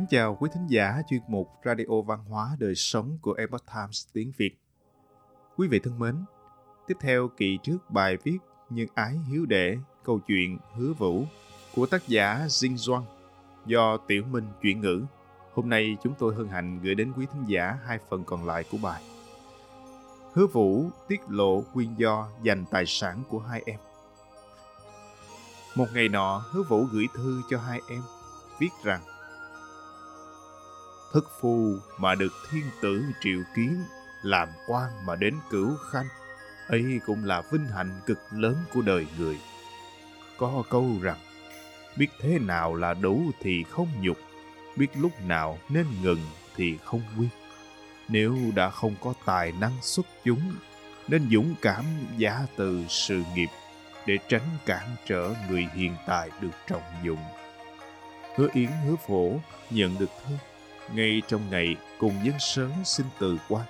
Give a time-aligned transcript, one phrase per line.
[0.00, 4.06] Kính chào quý thính giả chuyên mục Radio Văn hóa Đời Sống của Epoch Times
[4.12, 4.50] tiếng Việt.
[5.56, 6.24] Quý vị thân mến,
[6.86, 8.38] tiếp theo kỳ trước bài viết
[8.70, 11.24] Nhân ái hiếu đệ, câu chuyện hứa vũ
[11.74, 13.02] của tác giả Jin Doan
[13.66, 15.04] do Tiểu Minh chuyển ngữ.
[15.54, 18.64] Hôm nay chúng tôi hân hạnh gửi đến quý thính giả hai phần còn lại
[18.70, 19.02] của bài.
[20.32, 23.78] Hứa Vũ tiết lộ nguyên do dành tài sản của hai em.
[25.76, 28.02] Một ngày nọ, Hứa Vũ gửi thư cho hai em,
[28.58, 29.00] viết rằng
[31.12, 33.84] Thất phu mà được thiên tử triệu kiến,
[34.22, 36.06] làm quan mà đến cửu khanh,
[36.68, 39.38] ấy cũng là vinh hạnh cực lớn của đời người.
[40.38, 41.18] Có câu rằng,
[41.96, 44.16] biết thế nào là đủ thì không nhục,
[44.76, 46.20] biết lúc nào nên ngừng
[46.56, 47.28] thì không quy.
[48.08, 50.54] Nếu đã không có tài năng xuất chúng,
[51.08, 51.84] nên dũng cảm
[52.16, 53.48] giả từ sự nghiệp
[54.06, 57.24] để tránh cản trở người hiện tại được trọng dụng.
[58.36, 60.34] Hứa Yến hứa phổ nhận được thư
[60.94, 63.66] ngay trong ngày cùng dân sớm xin từ quan.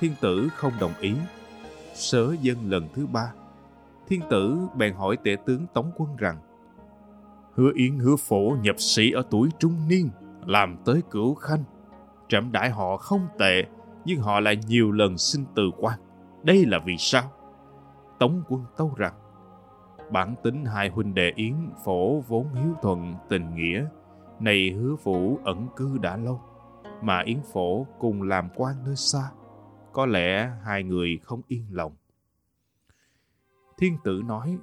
[0.00, 1.14] Thiên tử không đồng ý,
[1.94, 3.32] sớ dân lần thứ ba.
[4.08, 6.38] Thiên tử bèn hỏi tể tướng Tống quân rằng
[7.54, 10.10] Hứa Yến hứa phổ nhập sĩ ở tuổi trung niên,
[10.46, 11.64] làm tới cửu khanh.
[12.28, 13.64] Trẫm đãi họ không tệ,
[14.04, 15.98] nhưng họ lại nhiều lần xin từ quan.
[16.42, 17.32] Đây là vì sao?
[18.18, 19.14] Tống quân tâu rằng
[20.10, 23.84] Bản tính hai huynh đệ Yến phổ vốn hiếu thuận tình nghĩa
[24.40, 26.40] này hứa vũ ẩn cư đã lâu,
[27.02, 29.30] Mà Yến phổ cùng làm quan nơi xa,
[29.92, 31.92] Có lẽ hai người không yên lòng
[33.78, 34.58] Thiên tử nói,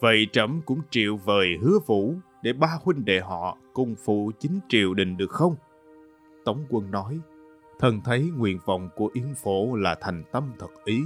[0.00, 4.60] Vậy trẫm cũng triệu vời hứa vũ Để ba huynh đệ họ cùng phụ chính
[4.68, 5.56] triều đình được không?
[6.44, 7.20] Tống quân nói,
[7.78, 11.02] Thần thấy nguyện vọng của Yến phổ là thành tâm thật ý,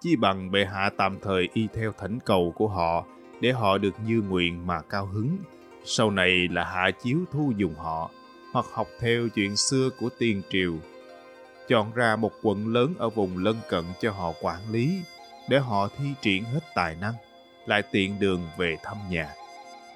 [0.00, 3.06] Chi bằng bệ hạ tạm thời y theo thỉnh cầu của họ
[3.40, 5.38] Để họ được như nguyện mà cao hứng
[5.86, 8.10] sau này là hạ chiếu thu dùng họ,
[8.52, 10.74] hoặc học theo chuyện xưa của tiên triều.
[11.68, 15.02] Chọn ra một quận lớn ở vùng lân cận cho họ quản lý,
[15.48, 17.14] để họ thi triển hết tài năng,
[17.66, 19.28] lại tiện đường về thăm nhà.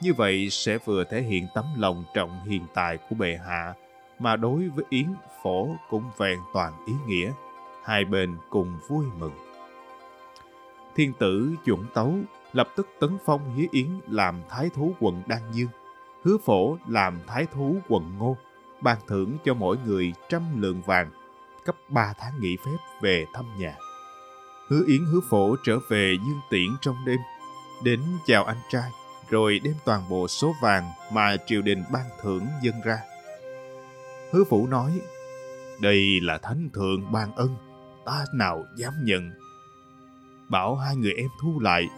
[0.02, 3.74] Như vậy sẽ vừa thể hiện tấm lòng trọng hiền tài của bệ hạ,
[4.18, 5.06] mà đối với Yến
[5.42, 7.32] Phổ cũng vẹn toàn ý nghĩa,
[7.84, 9.34] hai bên cùng vui mừng.
[10.96, 12.14] Thiên tử chuẩn tấu
[12.52, 15.68] lập tức tấn phong Hiếu Yến làm thái thú quận Đan Dương
[16.24, 18.36] hứa phổ làm thái thú quận ngô,
[18.80, 21.10] ban thưởng cho mỗi người trăm lượng vàng,
[21.64, 23.76] cấp ba tháng nghỉ phép về thăm nhà.
[24.68, 27.18] Hứa Yến hứa phổ trở về Dương Tiễn trong đêm,
[27.84, 28.90] đến chào anh trai,
[29.30, 32.98] rồi đem toàn bộ số vàng mà triều đình ban thưởng dân ra.
[34.32, 35.00] Hứa phủ nói,
[35.80, 37.56] đây là thánh thượng ban ân,
[38.04, 39.30] ta nào dám nhận.
[40.48, 41.88] Bảo hai người em thu lại.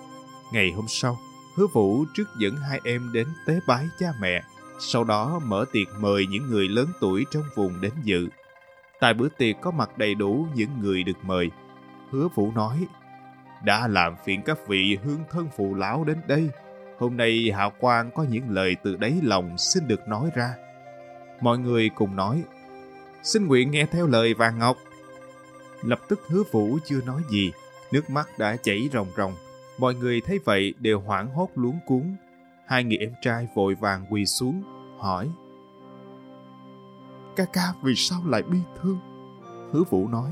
[0.52, 1.18] Ngày hôm sau,
[1.54, 4.42] Hứa Vũ trước dẫn hai em đến tế bái cha mẹ,
[4.78, 8.28] sau đó mở tiệc mời những người lớn tuổi trong vùng đến dự.
[9.00, 11.50] Tại bữa tiệc có mặt đầy đủ những người được mời.
[12.10, 12.86] Hứa Vũ nói,
[13.64, 16.50] đã làm phiền các vị hương thân phụ lão đến đây.
[16.98, 20.54] Hôm nay Hạ quan có những lời từ đáy lòng xin được nói ra.
[21.40, 22.42] Mọi người cùng nói,
[23.22, 24.76] xin nguyện nghe theo lời vàng ngọc.
[25.82, 27.52] Lập tức hứa Vũ chưa nói gì,
[27.92, 29.34] nước mắt đã chảy ròng ròng.
[29.78, 32.16] Mọi người thấy vậy đều hoảng hốt luống cuốn.
[32.66, 34.62] Hai người em trai vội vàng quỳ xuống,
[34.98, 35.30] hỏi.
[37.36, 38.98] Ca ca vì sao lại bi thương?
[39.72, 40.30] Hứa Vũ nói.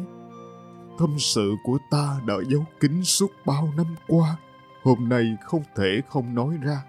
[0.98, 4.36] Tâm sự của ta đã giấu kín suốt bao năm qua.
[4.82, 6.82] Hôm nay không thể không nói ra.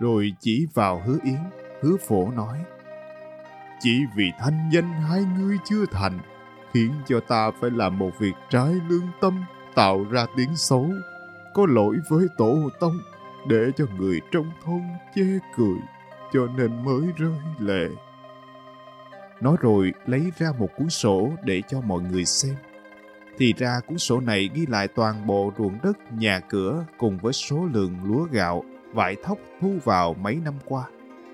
[0.00, 1.40] Rồi chỉ vào hứa Yến,
[1.82, 2.64] hứa phổ nói.
[3.80, 6.18] Chỉ vì thanh danh hai ngươi chưa thành,
[6.72, 9.44] khiến cho ta phải làm một việc trái lương tâm,
[9.74, 10.90] tạo ra tiếng xấu
[11.54, 12.98] có lỗi với tổ tông
[13.48, 14.80] để cho người trong thôn
[15.14, 15.76] chê cười
[16.32, 17.88] cho nên mới rơi lệ.
[19.40, 22.54] Nói rồi lấy ra một cuốn sổ để cho mọi người xem.
[23.38, 27.32] Thì ra cuốn sổ này ghi lại toàn bộ ruộng đất, nhà cửa cùng với
[27.32, 30.84] số lượng lúa gạo, vải thóc thu vào mấy năm qua.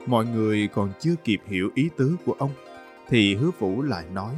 [0.07, 2.53] Mọi người còn chưa kịp hiểu ý tứ của ông,
[3.09, 4.35] thì hứa vũ lại nói,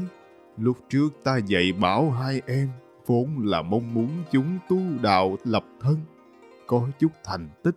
[0.59, 2.69] lúc trước ta dạy bảo hai em
[3.07, 5.97] vốn là mong muốn chúng tu đạo lập thân,
[6.67, 7.77] có chút thành tích.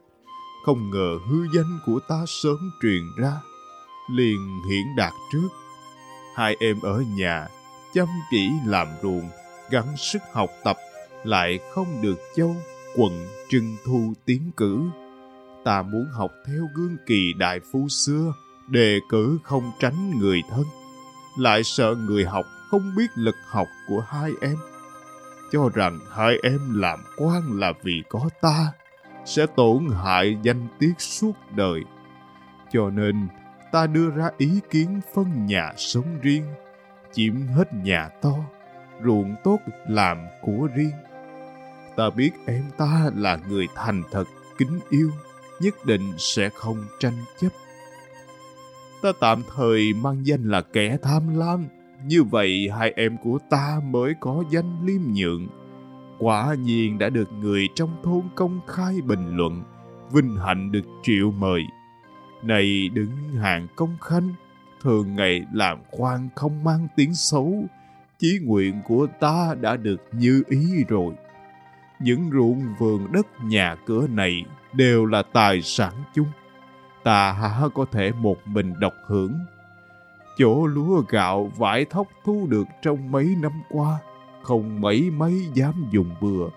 [0.66, 3.34] Không ngờ hư danh của ta sớm truyền ra,
[4.16, 5.48] liền hiển đạt trước.
[6.36, 7.48] Hai em ở nhà,
[7.94, 9.30] chăm chỉ làm ruộng,
[9.70, 10.78] gắng sức học tập,
[11.24, 12.56] lại không được châu,
[12.96, 14.80] quận trưng thu tiến cử.
[15.64, 18.34] Ta muốn học theo gương kỳ đại phu xưa,
[18.68, 20.66] đề cử không tránh người thân.
[21.38, 24.58] Lại sợ người học không biết lực học của hai em
[25.52, 28.72] cho rằng hai em làm quan là vì có ta,
[29.26, 31.82] sẽ tổn hại danh tiết suốt đời.
[32.72, 33.28] Cho nên,
[33.72, 36.46] ta đưa ra ý kiến phân nhà sống riêng,
[37.14, 38.34] chiếm hết nhà to,
[39.04, 40.96] ruộng tốt làm của riêng.
[41.96, 44.24] Ta biết em ta là người thành thật,
[44.58, 45.12] kính yêu,
[45.60, 47.50] nhất định sẽ không tranh chấp.
[49.02, 51.68] Ta tạm thời mang danh là kẻ tham lam,
[52.08, 55.48] như vậy hai em của ta mới có danh liêm nhượng.
[56.20, 59.64] Quả nhiên đã được người trong thôn công khai bình luận,
[60.12, 61.62] vinh hạnh được triệu mời.
[62.44, 64.34] Này đứng hàng công khanh,
[64.82, 67.64] thường ngày làm quan không mang tiếng xấu,
[68.20, 71.14] chí nguyện của ta đã được như ý rồi.
[72.00, 76.28] Những ruộng vườn đất nhà cửa này đều là tài sản chung.
[77.04, 79.34] Ta há có thể một mình độc hưởng.
[80.38, 84.00] Chỗ lúa gạo vải thóc thu được trong mấy năm qua,
[84.42, 86.50] không mấy mấy dám dùng bừa.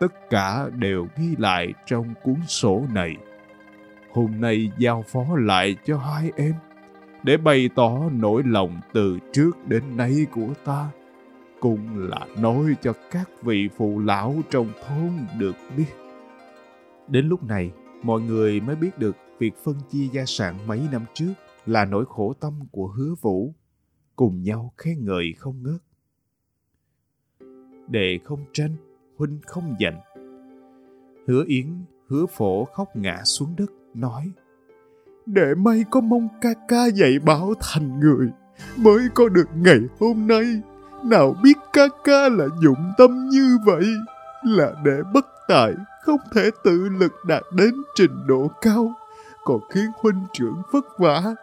[0.00, 3.16] Tất cả đều ghi lại trong cuốn sổ này.
[4.12, 6.54] Hôm nay giao phó lại cho hai em,
[7.22, 10.90] để bày tỏ nỗi lòng từ trước đến nay của ta
[11.60, 15.92] cũng là nói cho các vị phụ lão trong thôn được biết.
[17.08, 17.70] Đến lúc này,
[18.02, 21.32] mọi người mới biết được việc phân chia gia sản mấy năm trước
[21.68, 23.54] là nỗi khổ tâm của hứa vũ,
[24.16, 25.80] cùng nhau khen ngợi không ngớt.
[27.88, 28.76] Đệ không tranh,
[29.16, 30.00] huynh không giành.
[31.26, 31.66] Hứa Yến,
[32.08, 34.30] hứa phổ khóc ngã xuống đất, nói
[35.26, 38.28] Đệ may có mong ca ca dạy bảo thành người,
[38.76, 40.44] mới có được ngày hôm nay.
[41.04, 43.84] Nào biết ca ca là dụng tâm như vậy,
[44.44, 45.72] là để bất tài,
[46.02, 48.92] không thể tự lực đạt đến trình độ cao,
[49.44, 51.34] còn khiến huynh trưởng vất vả.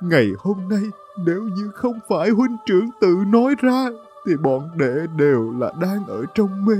[0.00, 0.82] Ngày hôm nay,
[1.24, 3.88] nếu như không phải huynh trưởng tự nói ra,
[4.26, 6.76] thì bọn đệ đều là đang ở trong mê.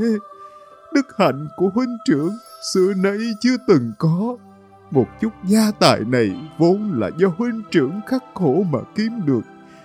[0.95, 2.31] Đức hạnh của huynh trưởng
[2.73, 4.37] xưa nay chưa từng có.
[4.91, 9.43] Một chút gia tài này vốn là do huynh trưởng khắc khổ mà kiếm được,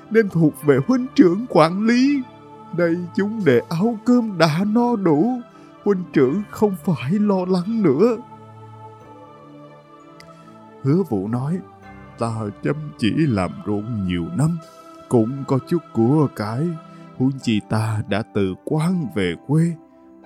[0.09, 2.21] nên thuộc về huynh trưởng quản lý.
[2.77, 5.39] Đây chúng đệ áo cơm đã no đủ,
[5.83, 8.17] huynh trưởng không phải lo lắng nữa.
[10.83, 11.59] Hứa vụ nói,
[12.21, 14.57] ta chăm chỉ làm ruộng nhiều năm,
[15.09, 16.67] cũng có chút của cái,
[17.17, 19.73] huống chi ta đã từ quan về quê,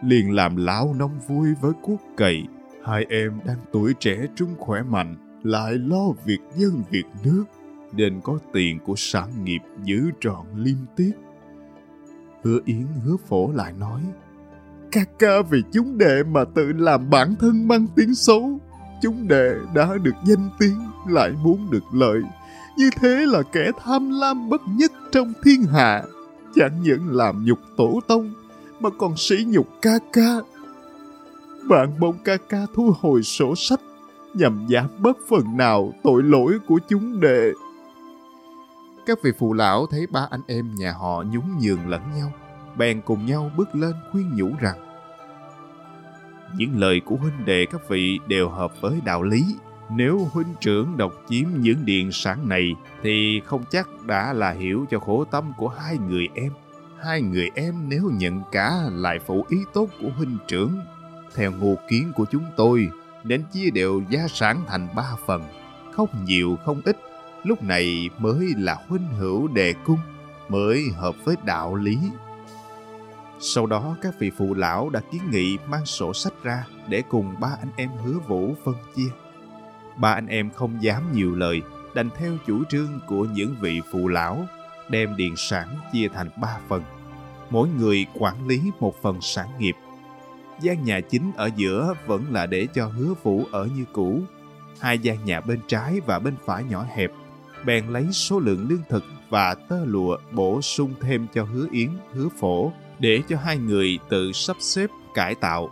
[0.04, 2.48] liền làm lão nông vui với cuốc cày.
[2.84, 7.46] Hai em đang tuổi trẻ trung khỏe mạnh, lại lo việc dân việc nước,
[7.94, 11.12] nên có tiền của sản nghiệp giữ trọn liêm tiết.
[12.44, 14.02] Hứa Yến hứa phổ lại nói,
[14.92, 18.60] ca ca vì chúng đệ mà tự làm bản thân mang tiếng xấu.
[19.02, 22.22] Chúng đệ đã được danh tiếng, lại muốn được lợi.
[22.78, 26.04] Như thế là kẻ tham lam bất nhất trong thiên hạ.
[26.56, 28.34] Chẳng những làm nhục tổ tông,
[28.80, 30.36] mà còn sỉ nhục ca ca.
[31.70, 33.82] Bạn mong ca ca thu hồi sổ sách,
[34.34, 37.52] nhằm giảm bớt phần nào tội lỗi của chúng đệ.
[39.06, 42.32] Các vị phụ lão thấy ba anh em nhà họ nhún nhường lẫn nhau,
[42.78, 44.78] bèn cùng nhau bước lên khuyên nhủ rằng
[46.58, 49.44] những lời của huynh đệ các vị đều hợp với đạo lý.
[49.90, 54.86] Nếu huynh trưởng độc chiếm những điện sản này thì không chắc đã là hiểu
[54.90, 56.52] cho khổ tâm của hai người em.
[57.04, 60.80] Hai người em nếu nhận cả lại phụ ý tốt của huynh trưởng.
[61.36, 62.90] Theo ngô kiến của chúng tôi,
[63.24, 65.44] nên chia đều gia sản thành ba phần,
[65.92, 66.98] không nhiều không ít.
[67.44, 70.00] Lúc này mới là huynh hữu đề cung,
[70.50, 71.98] mới hợp với đạo lý
[73.40, 77.36] sau đó các vị phụ lão đã kiến nghị mang sổ sách ra để cùng
[77.40, 79.10] ba anh em hứa vũ phân chia.
[79.98, 81.62] Ba anh em không dám nhiều lời,
[81.94, 84.46] đành theo chủ trương của những vị phụ lão,
[84.90, 86.84] đem điện sản chia thành ba phần.
[87.50, 89.76] Mỗi người quản lý một phần sản nghiệp.
[90.62, 94.22] gian nhà chính ở giữa vẫn là để cho hứa vũ ở như cũ.
[94.80, 97.12] Hai gian nhà bên trái và bên phải nhỏ hẹp,
[97.66, 101.90] bèn lấy số lượng lương thực và tơ lụa bổ sung thêm cho hứa yến,
[102.14, 105.70] hứa phổ để cho hai người tự sắp xếp cải tạo.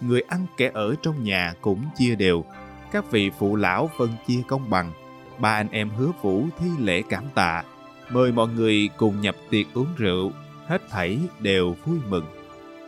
[0.00, 2.44] Người ăn kẻ ở trong nhà cũng chia đều.
[2.92, 4.92] Các vị phụ lão phân chia công bằng.
[5.38, 7.62] Ba anh em hứa vũ thi lễ cảm tạ.
[8.10, 10.32] Mời mọi người cùng nhập tiệc uống rượu.
[10.66, 12.24] Hết thảy đều vui mừng.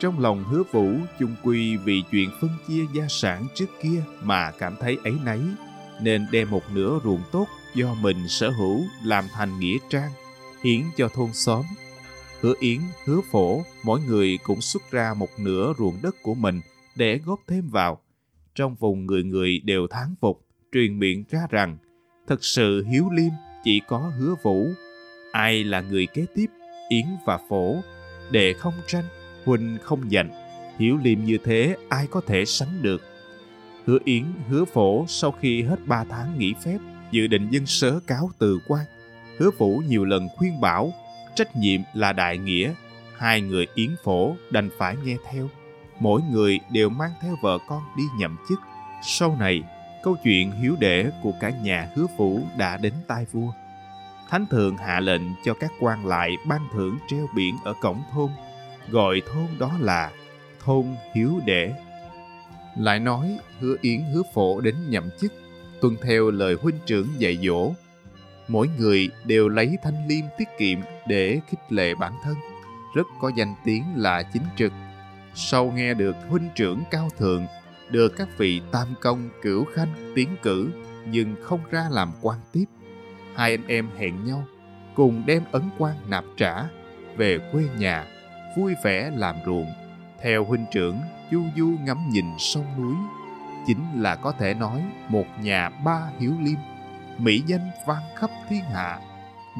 [0.00, 4.50] Trong lòng hứa vũ chung quy vì chuyện phân chia gia sản trước kia mà
[4.58, 5.40] cảm thấy ấy nấy.
[6.00, 10.10] Nên đem một nửa ruộng tốt do mình sở hữu làm thành nghĩa trang,
[10.64, 11.64] hiến cho thôn xóm
[12.46, 16.60] Hứa Yến, hứa phổ, mỗi người cũng xuất ra một nửa ruộng đất của mình
[16.96, 18.00] để góp thêm vào.
[18.54, 21.76] Trong vùng người người đều thán phục, truyền miệng ra rằng
[22.26, 23.30] thật sự hiếu liêm
[23.64, 24.66] chỉ có hứa vũ.
[25.32, 26.46] Ai là người kế tiếp,
[26.88, 27.76] Yến và phổ,
[28.30, 29.04] để không tranh,
[29.44, 30.30] huynh không giành.
[30.78, 33.02] Hiếu liêm như thế ai có thể sánh được.
[33.84, 36.78] Hứa Yến, hứa phổ sau khi hết ba tháng nghỉ phép,
[37.10, 38.84] dự định dân sớ cáo từ quan.
[39.38, 40.92] Hứa vũ nhiều lần khuyên bảo,
[41.36, 42.72] trách nhiệm là đại nghĩa.
[43.18, 45.48] Hai người yến phổ đành phải nghe theo.
[46.00, 48.58] Mỗi người đều mang theo vợ con đi nhậm chức.
[49.02, 49.62] Sau này,
[50.02, 53.52] câu chuyện hiếu đệ của cả nhà hứa phủ đã đến tai vua.
[54.30, 58.30] Thánh thượng hạ lệnh cho các quan lại ban thưởng treo biển ở cổng thôn,
[58.90, 60.10] gọi thôn đó là
[60.64, 61.72] thôn hiếu đệ.
[62.76, 65.32] Lại nói hứa yến hứa phổ đến nhậm chức,
[65.80, 67.72] tuân theo lời huynh trưởng dạy dỗ.
[68.48, 72.34] Mỗi người đều lấy thanh liêm tiết kiệm để khích lệ bản thân,
[72.94, 74.72] rất có danh tiếng là chính trực.
[75.34, 77.46] Sau nghe được huynh trưởng cao thượng,
[77.90, 80.70] được các vị tam công cửu khanh tiến cử
[81.10, 82.64] nhưng không ra làm quan tiếp.
[83.34, 84.44] Hai anh em hẹn nhau
[84.94, 86.64] cùng đem ấn quan nạp trả
[87.16, 88.06] về quê nhà
[88.56, 89.72] vui vẻ làm ruộng
[90.22, 90.98] theo huynh trưởng
[91.32, 92.96] du du ngắm nhìn sông núi
[93.66, 96.58] chính là có thể nói một nhà ba hiếu liêm
[97.18, 99.00] mỹ danh vang khắp thiên hạ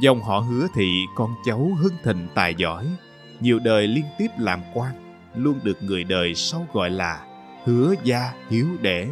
[0.00, 2.86] dòng họ hứa thị con cháu hưng thịnh tài giỏi,
[3.40, 7.24] nhiều đời liên tiếp làm quan, luôn được người đời sau gọi là
[7.64, 9.08] hứa gia hiếu đệ.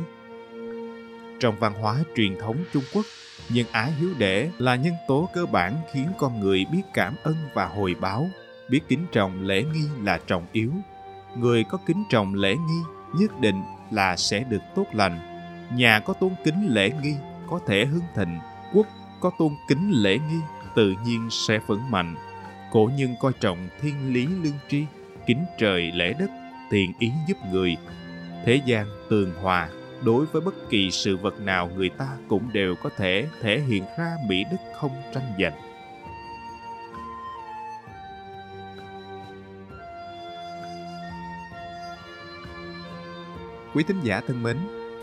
[1.41, 3.05] trong văn hóa truyền thống trung quốc,
[3.49, 7.37] nhân ái hiếu đệ là nhân tố cơ bản khiến con người biết cảm ơn
[7.55, 8.29] và hồi báo,
[8.71, 10.73] biết kính trọng lễ nghi là trọng yếu
[11.37, 12.81] người có kính trọng lễ nghi
[13.15, 15.19] nhất định là sẽ được tốt lành,
[15.77, 17.15] nhà có tôn kính lễ nghi
[17.51, 18.39] có thể hưng thịnh
[18.73, 18.87] quốc
[19.21, 20.41] có tôn kính lễ nghi
[20.75, 22.15] tự nhiên sẽ vững mạnh.
[22.73, 24.85] Cổ nhân coi trọng thiên lý lương tri
[25.27, 26.31] kính trời lễ đất
[26.71, 27.77] tiền ý giúp người.
[28.45, 29.69] Thế gian tường hòa
[30.05, 33.85] đối với bất kỳ sự vật nào người ta cũng đều có thể thể hiện
[33.99, 35.53] ra mỹ đức không tranh giành.
[43.75, 44.57] Quý thính giả thân mến,